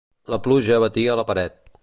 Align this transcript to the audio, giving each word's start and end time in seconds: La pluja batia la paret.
La 0.33 0.39
pluja 0.47 0.79
batia 0.85 1.19
la 1.21 1.27
paret. 1.31 1.63